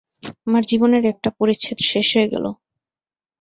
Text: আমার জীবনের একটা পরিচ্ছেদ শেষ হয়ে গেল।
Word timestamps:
আমার 0.47 0.63
জীবনের 0.63 1.03
একটা 1.05 1.29
পরিচ্ছেদ 1.39 1.77
শেষ 1.91 2.07
হয়ে 2.15 2.31
গেল। 2.33 2.45